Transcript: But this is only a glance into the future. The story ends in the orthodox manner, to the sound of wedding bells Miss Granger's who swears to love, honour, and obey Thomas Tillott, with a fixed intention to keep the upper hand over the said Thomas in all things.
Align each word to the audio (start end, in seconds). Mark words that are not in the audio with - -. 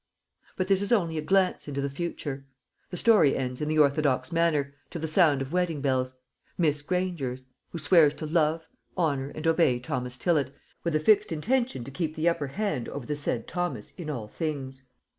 But 0.55 0.67
this 0.67 0.81
is 0.81 0.91
only 0.91 1.19
a 1.19 1.21
glance 1.21 1.67
into 1.67 1.79
the 1.79 1.87
future. 1.87 2.43
The 2.89 2.97
story 2.97 3.35
ends 3.37 3.61
in 3.61 3.67
the 3.67 3.77
orthodox 3.77 4.31
manner, 4.31 4.73
to 4.89 4.97
the 4.97 5.05
sound 5.05 5.43
of 5.43 5.53
wedding 5.53 5.79
bells 5.79 6.15
Miss 6.57 6.81
Granger's 6.81 7.45
who 7.69 7.77
swears 7.77 8.15
to 8.15 8.25
love, 8.25 8.65
honour, 8.97 9.29
and 9.35 9.45
obey 9.45 9.77
Thomas 9.77 10.17
Tillott, 10.17 10.55
with 10.83 10.95
a 10.95 10.99
fixed 10.99 11.31
intention 11.31 11.83
to 11.83 11.91
keep 11.91 12.15
the 12.15 12.27
upper 12.27 12.47
hand 12.47 12.89
over 12.89 13.05
the 13.05 13.15
said 13.15 13.47
Thomas 13.47 13.91
in 13.95 14.09
all 14.09 14.27
things. 14.27 14.81